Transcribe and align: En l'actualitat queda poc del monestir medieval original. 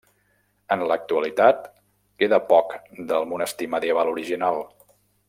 En 0.75 0.85
l'actualitat 0.91 1.67
queda 2.23 2.39
poc 2.53 2.73
del 3.13 3.29
monestir 3.35 3.69
medieval 3.75 4.15
original. 4.19 4.59